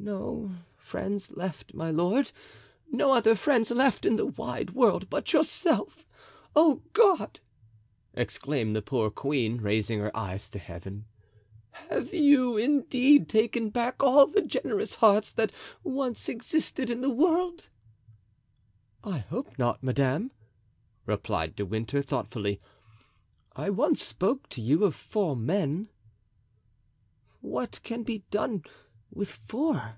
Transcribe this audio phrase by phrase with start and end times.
[0.00, 2.30] "No friends left, my lord;
[2.90, 6.06] no other friends left in the wide world but yourself!
[6.56, 7.40] Oh, God!"
[8.14, 11.04] exclaimed the poor queen, raising her eyes to Heaven,
[11.72, 15.52] "have You indeed taken back all the generous hearts that
[15.84, 17.64] once existed in the world?"
[19.04, 20.30] "I hope not, madame,"
[21.04, 22.60] replied De Winter, thoughtfully;
[23.54, 25.90] "I once spoke to you of four men."
[27.42, 28.62] "What can be done
[29.10, 29.96] with four?"